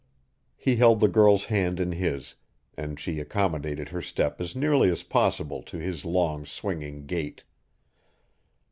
[0.57, 2.33] He held the girl's hand in his,
[2.75, 7.43] and she accommodated her step as nearly as possible to his long, swinging gait.